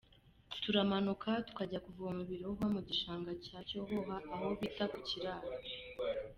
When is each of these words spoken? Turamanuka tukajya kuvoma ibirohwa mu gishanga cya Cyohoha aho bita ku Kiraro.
Turamanuka 0.61 1.29
tukajya 1.47 1.79
kuvoma 1.85 2.19
ibirohwa 2.25 2.65
mu 2.73 2.81
gishanga 2.87 3.29
cya 3.45 3.57
Cyohoha 3.69 4.15
aho 4.33 4.45
bita 4.59 4.85
ku 4.91 4.99
Kiraro. 5.07 5.49